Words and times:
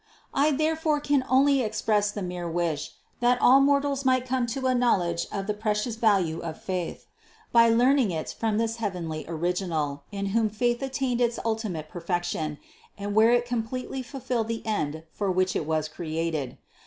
I 0.33 0.49
there 0.49 0.75
fore 0.75 0.99
can 0.99 1.23
only 1.29 1.61
express 1.61 2.09
the 2.09 2.23
mere 2.23 2.49
wish, 2.49 2.93
that 3.19 3.39
all 3.39 3.61
mortals 3.61 4.03
might 4.03 4.25
come 4.25 4.47
to 4.47 4.65
a 4.65 4.73
knowledge 4.73 5.27
of 5.31 5.45
the 5.45 5.53
precious 5.53 5.95
value 5.95 6.39
of 6.39 6.59
faith, 6.59 7.05
by 7.51 7.69
learning 7.69 8.09
it 8.09 8.35
from 8.39 8.57
this 8.57 8.77
heavenly 8.77 9.25
Original, 9.27 10.01
in 10.11 10.25
whom 10.33 10.49
THE 10.49 10.55
CONCEPTION 10.57 10.79
385 10.79 10.79
faith 10.79 10.89
attained 10.89 11.21
its 11.21 11.39
ultimate 11.45 11.87
perfection 11.89 12.57
and 12.97 13.13
where 13.13 13.29
it 13.31 13.45
com 13.45 13.61
pletely 13.61 14.03
fulfilled 14.03 14.47
the 14.47 14.65
end 14.65 15.03
for 15.11 15.31
which 15.31 15.55
it 15.55 15.67
was 15.67 15.87
created. 15.87 16.57